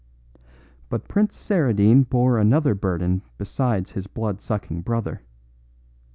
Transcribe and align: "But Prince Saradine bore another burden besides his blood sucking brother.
"But 0.89 1.07
Prince 1.07 1.35
Saradine 1.37 2.09
bore 2.09 2.39
another 2.39 2.73
burden 2.73 3.21
besides 3.37 3.91
his 3.91 4.07
blood 4.07 4.41
sucking 4.41 4.81
brother. 4.81 5.21